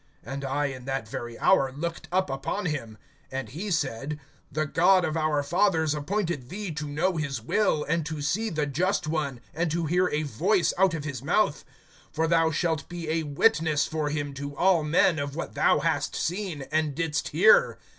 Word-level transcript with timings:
And 0.23 0.43
I, 0.43 0.65
in 0.65 0.85
that 0.85 1.07
very 1.07 1.37
hour, 1.37 1.71
looked 1.71 2.07
up 2.11 2.31
upon 2.31 2.65
him. 2.65 2.97
(14)And 3.31 3.49
he 3.49 3.69
said: 3.69 4.19
The 4.51 4.65
God 4.65 5.05
of 5.05 5.15
our 5.15 5.43
fathers 5.43 5.93
appointed 5.93 6.49
thee 6.49 6.71
to 6.71 6.87
know 6.87 7.17
his 7.17 7.39
will, 7.39 7.83
and 7.83 8.03
to 8.07 8.19
see 8.19 8.49
the 8.49 8.65
Just 8.65 9.05
One, 9.07 9.41
and 9.53 9.69
to 9.69 9.85
hear 9.85 10.07
a 10.09 10.23
voice 10.23 10.73
out 10.75 10.95
of 10.95 11.03
his 11.03 11.21
mouth. 11.21 11.63
(15)For 12.15 12.29
thou 12.29 12.49
shalt 12.49 12.89
be 12.89 13.11
a 13.11 13.21
witness 13.21 13.85
for 13.85 14.09
him 14.09 14.33
to 14.33 14.55
all 14.55 14.83
men, 14.83 15.19
of 15.19 15.35
what 15.35 15.53
thou 15.53 15.81
hast 15.81 16.15
seen, 16.15 16.63
and 16.71 16.95
didst 16.95 17.27
hear. 17.27 17.77